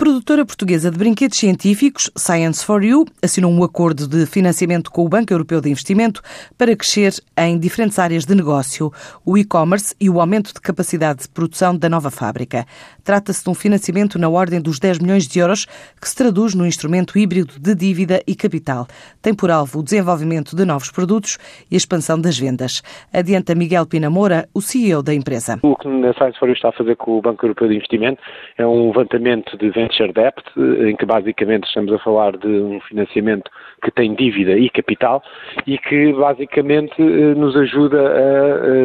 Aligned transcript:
produtora 0.00 0.46
portuguesa 0.46 0.90
de 0.90 0.96
brinquedos 0.96 1.36
científicos, 1.36 2.10
Science 2.16 2.64
for 2.64 2.82
You, 2.82 3.04
assinou 3.22 3.52
um 3.52 3.62
acordo 3.62 4.08
de 4.08 4.24
financiamento 4.24 4.90
com 4.90 5.04
o 5.04 5.08
Banco 5.10 5.30
Europeu 5.30 5.60
de 5.60 5.68
Investimento 5.68 6.22
para 6.56 6.74
crescer 6.74 7.12
em 7.36 7.58
diferentes 7.58 7.98
áreas 7.98 8.24
de 8.24 8.34
negócio, 8.34 8.90
o 9.26 9.36
e-commerce 9.36 9.94
e 10.00 10.08
o 10.08 10.18
aumento 10.18 10.54
de 10.54 10.60
capacidade 10.62 11.24
de 11.24 11.28
produção 11.28 11.76
da 11.76 11.86
nova 11.90 12.10
fábrica. 12.10 12.64
Trata-se 13.04 13.44
de 13.44 13.50
um 13.50 13.54
financiamento 13.54 14.18
na 14.18 14.30
ordem 14.30 14.58
dos 14.58 14.78
10 14.78 15.00
milhões 15.00 15.28
de 15.28 15.38
euros, 15.38 15.66
que 16.00 16.08
se 16.08 16.16
traduz 16.16 16.54
no 16.54 16.66
instrumento 16.66 17.18
híbrido 17.18 17.60
de 17.60 17.74
dívida 17.74 18.22
e 18.26 18.34
capital. 18.34 18.86
Tem 19.20 19.34
por 19.34 19.50
alvo 19.50 19.80
o 19.80 19.82
desenvolvimento 19.82 20.56
de 20.56 20.64
novos 20.64 20.90
produtos 20.90 21.36
e 21.70 21.74
a 21.74 21.76
expansão 21.76 22.18
das 22.18 22.38
vendas. 22.38 22.82
Adianta 23.12 23.54
Miguel 23.54 23.84
Pinamora, 23.84 24.48
o 24.54 24.62
CEO 24.62 25.02
da 25.02 25.12
empresa. 25.12 25.58
O 25.62 25.76
que 25.76 25.88
a 25.88 26.14
Science 26.14 26.38
for 26.38 26.48
You 26.48 26.54
está 26.54 26.70
a 26.70 26.72
fazer 26.72 26.96
com 26.96 27.18
o 27.18 27.20
Banco 27.20 27.44
Europeu 27.44 27.68
de 27.68 27.74
Investimento 27.74 28.22
é 28.56 28.66
um 28.66 28.86
levantamento 28.86 29.58
de 29.58 29.70
venture 29.90 30.12
debt, 30.12 30.42
em 30.56 30.96
que 30.96 31.04
basicamente 31.04 31.64
estamos 31.64 31.92
a 31.92 31.98
falar 31.98 32.36
de 32.36 32.46
um 32.46 32.80
financiamento 32.80 33.50
que 33.82 33.90
tem 33.90 34.14
dívida 34.14 34.52
e 34.52 34.70
capital 34.70 35.22
e 35.66 35.78
que 35.78 36.12
basicamente 36.12 36.94
eh, 37.00 37.34
nos 37.34 37.56
ajuda 37.56 37.98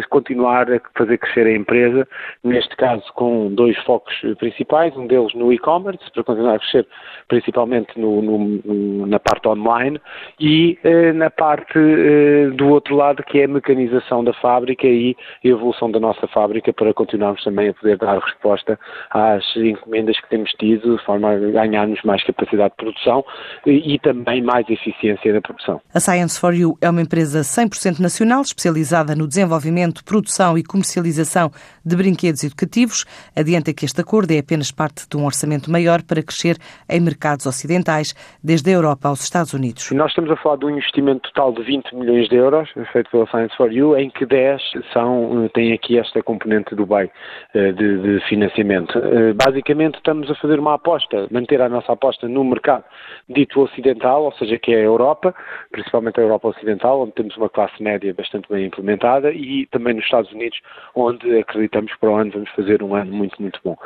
a 0.00 0.08
continuar 0.08 0.72
a 0.72 0.80
fazer 0.96 1.18
crescer 1.18 1.46
a 1.46 1.52
empresa, 1.52 2.06
neste 2.42 2.74
caso 2.76 3.02
com 3.14 3.52
dois 3.52 3.76
focos 3.84 4.14
principais, 4.38 4.96
um 4.96 5.06
deles 5.06 5.34
no 5.34 5.52
e-commerce, 5.52 5.98
para 6.12 6.24
continuar 6.24 6.54
a 6.54 6.58
crescer 6.58 6.86
principalmente 7.28 7.98
no, 7.98 8.22
no, 8.22 9.06
na 9.06 9.18
parte 9.18 9.48
online 9.48 10.00
e 10.38 10.78
eh, 10.84 11.12
na 11.12 11.30
parte 11.30 11.78
eh, 11.78 12.50
do 12.54 12.68
outro 12.68 12.96
lado 12.96 13.22
que 13.24 13.40
é 13.40 13.44
a 13.44 13.48
mecanização 13.48 14.22
da 14.22 14.32
fábrica 14.34 14.86
e 14.86 15.16
a 15.44 15.48
evolução 15.48 15.90
da 15.90 15.98
nossa 15.98 16.26
fábrica 16.28 16.72
para 16.72 16.94
continuarmos 16.94 17.42
também 17.42 17.68
a 17.68 17.74
poder 17.74 17.96
dar 17.98 18.18
resposta 18.18 18.78
às 19.10 19.44
encomendas 19.56 20.18
que 20.20 20.28
temos 20.28 20.50
tido, 20.52 20.93
de 20.96 21.04
forma 21.04 21.30
a 21.30 21.38
ganharmos 21.38 22.00
mais 22.04 22.22
capacidade 22.24 22.70
de 22.70 22.76
produção 22.76 23.24
e, 23.66 23.94
e 23.94 23.98
também 23.98 24.42
mais 24.42 24.68
eficiência 24.68 25.32
na 25.32 25.40
produção. 25.40 25.80
A 25.92 26.00
Science 26.00 26.38
for 26.38 26.54
You 26.54 26.76
é 26.80 26.88
uma 26.88 27.02
empresa 27.02 27.40
100% 27.40 28.00
nacional, 28.00 28.42
especializada 28.42 29.14
no 29.14 29.26
desenvolvimento, 29.26 30.04
produção 30.04 30.56
e 30.58 30.62
comercialização 30.62 31.50
de 31.84 31.96
brinquedos 31.96 32.44
educativos. 32.44 33.04
Adianta 33.36 33.72
que 33.72 33.84
este 33.84 34.00
acordo 34.00 34.32
é 34.32 34.38
apenas 34.38 34.70
parte 34.70 35.08
de 35.08 35.16
um 35.16 35.24
orçamento 35.24 35.70
maior 35.70 36.02
para 36.02 36.22
crescer 36.22 36.56
em 36.88 37.00
mercados 37.00 37.46
ocidentais, 37.46 38.14
desde 38.42 38.70
a 38.70 38.74
Europa 38.74 39.08
aos 39.08 39.22
Estados 39.22 39.52
Unidos. 39.52 39.90
Nós 39.92 40.10
estamos 40.10 40.30
a 40.30 40.36
falar 40.36 40.56
de 40.56 40.66
um 40.66 40.70
investimento 40.70 41.30
total 41.30 41.52
de 41.52 41.62
20 41.62 41.94
milhões 41.94 42.28
de 42.28 42.36
euros, 42.36 42.68
feito 42.92 43.10
pela 43.10 43.26
Science 43.26 43.56
for 43.56 43.72
You, 43.72 43.96
em 43.96 44.10
que 44.10 44.26
10 44.26 44.62
são, 44.92 45.48
têm 45.54 45.72
aqui 45.72 45.98
esta 45.98 46.22
componente 46.22 46.74
do 46.74 46.86
BEI 46.86 47.10
eh, 47.54 47.72
de, 47.72 47.98
de 47.98 48.28
financiamento. 48.28 48.98
Eh, 48.98 49.32
basicamente, 49.32 49.96
estamos 49.96 50.30
a 50.30 50.34
fazer 50.36 50.58
uma 50.58 50.74
aposta, 50.84 51.26
manter 51.30 51.62
a 51.62 51.68
nossa 51.68 51.92
aposta 51.92 52.28
no 52.28 52.44
mercado 52.44 52.84
dito 53.28 53.60
ocidental, 53.62 54.24
ou 54.24 54.32
seja, 54.32 54.58
que 54.58 54.72
é 54.72 54.76
a 54.76 54.82
Europa, 54.82 55.34
principalmente 55.72 56.20
a 56.20 56.22
Europa 56.22 56.48
Ocidental, 56.48 57.00
onde 57.00 57.12
temos 57.12 57.34
uma 57.38 57.48
classe 57.48 57.82
média 57.82 58.12
bastante 58.12 58.46
bem 58.50 58.66
implementada, 58.66 59.32
e 59.32 59.66
também 59.70 59.94
nos 59.94 60.04
Estados 60.04 60.30
Unidos, 60.32 60.60
onde 60.94 61.38
acreditamos 61.38 61.90
que 61.90 61.98
para 61.98 62.10
o 62.10 62.16
ano 62.16 62.30
vamos 62.32 62.50
fazer 62.50 62.82
um 62.82 62.94
ano 62.94 63.10
muito, 63.12 63.40
muito 63.40 63.58
bom. 63.64 63.76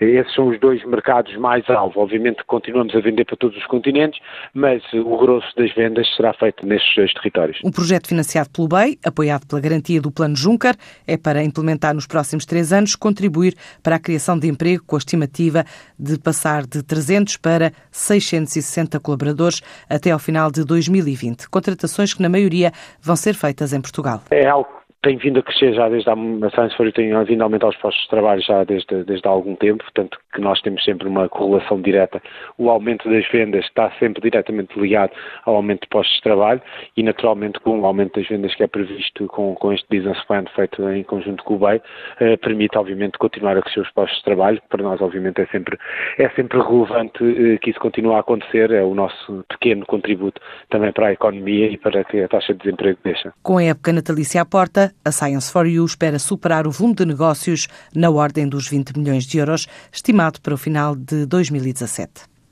Esses 0.00 0.34
são 0.34 0.48
os 0.48 0.58
dois 0.58 0.84
mercados 0.84 1.36
mais 1.36 1.68
alvo. 1.70 2.00
Obviamente 2.00 2.42
continuamos 2.44 2.94
a 2.96 3.00
vender 3.00 3.24
para 3.24 3.36
todos 3.36 3.56
os 3.56 3.66
continentes, 3.66 4.20
mas 4.52 4.82
o 4.92 5.16
grosso 5.16 5.54
das 5.56 5.72
vendas 5.74 6.08
será 6.16 6.32
feito 6.32 6.66
nestes 6.66 6.94
dois 6.96 7.14
territórios. 7.14 7.60
Um 7.64 7.70
projeto 7.70 8.08
financiado 8.08 8.50
pelo 8.50 8.66
BEI, 8.66 8.98
apoiado 9.04 9.46
pela 9.46 9.60
garantia 9.60 10.00
do 10.00 10.10
Plano 10.10 10.34
Juncker, 10.34 10.74
é 11.06 11.16
para 11.16 11.44
implementar 11.44 11.94
nos 11.94 12.06
próximos 12.06 12.44
três 12.44 12.72
anos, 12.72 12.96
contribuir 12.96 13.54
para 13.82 13.96
a 13.96 14.00
criação 14.00 14.36
de 14.36 14.48
emprego 14.48 14.82
com 14.84 14.96
a 14.96 14.98
estimativa 14.98 15.64
de 15.98 16.18
passar 16.18 16.47
de 16.66 16.82
300 16.82 17.36
para 17.36 17.72
660 17.90 18.98
colaboradores 19.00 19.62
até 19.88 20.10
ao 20.10 20.18
final 20.18 20.50
de 20.50 20.64
2020. 20.64 21.48
Contratações 21.48 22.14
que, 22.14 22.22
na 22.22 22.28
maioria, 22.28 22.72
vão 23.00 23.16
ser 23.16 23.34
feitas 23.34 23.72
em 23.72 23.80
Portugal. 23.80 24.22
É 24.30 24.46
algo 24.46 24.78
tem 25.08 25.16
vindo 25.16 25.40
a 25.40 25.42
crescer 25.42 25.72
já 25.72 25.88
desde 25.88 26.10
a, 26.10 26.12
a 26.12 26.84
You 26.84 26.92
tem 26.92 27.24
vindo 27.24 27.40
a 27.40 27.44
aumentar 27.44 27.68
os 27.68 27.76
postos 27.78 28.02
de 28.02 28.10
trabalho 28.10 28.42
já 28.42 28.62
desde, 28.62 29.04
desde 29.04 29.26
há 29.26 29.30
algum 29.30 29.56
tempo, 29.56 29.82
portanto 29.82 30.18
que 30.34 30.38
nós 30.38 30.60
temos 30.60 30.84
sempre 30.84 31.08
uma 31.08 31.30
correlação 31.30 31.80
direta. 31.80 32.20
O 32.58 32.68
aumento 32.68 33.08
das 33.08 33.26
vendas 33.30 33.64
está 33.64 33.90
sempre 33.98 34.20
diretamente 34.20 34.78
ligado 34.78 35.12
ao 35.46 35.56
aumento 35.56 35.82
de 35.82 35.88
postos 35.88 36.14
de 36.16 36.22
trabalho 36.22 36.60
e 36.94 37.02
naturalmente 37.02 37.58
com 37.60 37.80
o 37.80 37.86
aumento 37.86 38.20
das 38.20 38.28
vendas 38.28 38.54
que 38.54 38.62
é 38.62 38.66
previsto 38.66 39.26
com, 39.28 39.54
com 39.54 39.72
este 39.72 39.86
business 39.90 40.22
plan 40.26 40.44
feito 40.54 40.86
em 40.90 41.02
conjunto 41.04 41.42
com 41.42 41.54
o 41.54 41.58
BEI, 41.58 41.80
eh, 42.20 42.36
permite 42.36 42.76
obviamente 42.76 43.16
continuar 43.16 43.56
a 43.56 43.62
crescer 43.62 43.80
os 43.80 43.90
postos 43.92 44.18
de 44.18 44.24
trabalho, 44.24 44.60
para 44.68 44.82
nós 44.82 45.00
obviamente 45.00 45.40
é 45.40 45.46
sempre, 45.46 45.78
é 46.18 46.28
sempre 46.30 46.58
relevante 46.60 47.24
eh, 47.24 47.56
que 47.56 47.70
isso 47.70 47.80
continue 47.80 48.12
a 48.12 48.18
acontecer, 48.18 48.70
é 48.72 48.82
o 48.82 48.94
nosso 48.94 49.42
pequeno 49.48 49.86
contributo 49.86 50.38
também 50.68 50.92
para 50.92 51.06
a 51.06 51.12
economia 51.12 51.66
e 51.66 51.78
para 51.78 52.04
que 52.04 52.22
a 52.22 52.28
taxa 52.28 52.52
de 52.52 52.60
desemprego 52.60 52.98
deixe. 53.02 53.30
Com 53.42 53.56
a 53.56 53.64
época 53.64 53.90
natalícia 53.90 54.42
à 54.42 54.44
porta, 54.44 54.92
a 55.04 55.12
Science 55.12 55.50
for 55.50 55.66
You 55.66 55.84
espera 55.84 56.18
superar 56.18 56.66
o 56.66 56.70
volume 56.70 56.94
de 56.94 57.06
negócios 57.06 57.68
na 57.94 58.10
ordem 58.10 58.48
dos 58.48 58.68
20 58.68 58.98
milhões 58.98 59.24
de 59.24 59.38
euros, 59.38 59.66
estimado 59.92 60.40
para 60.40 60.54
o 60.54 60.58
final 60.58 60.94
de 60.94 61.26
2017. 61.26 62.37